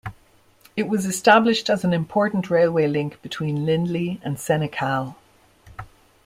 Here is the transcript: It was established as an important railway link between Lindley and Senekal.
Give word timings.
It 0.75 0.87
was 0.87 1.05
established 1.05 1.69
as 1.69 1.83
an 1.83 1.93
important 1.93 2.49
railway 2.49 2.87
link 2.87 3.21
between 3.21 3.67
Lindley 3.67 4.19
and 4.23 4.35
Senekal. 4.37 5.13